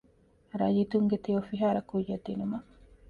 ރައްޔިތުންގެ 0.59 1.17
ތެޔޮފިހާރަ 1.25 1.81
ކުއްޔަށް 1.89 2.23
ދިނުމަށް 2.25 2.67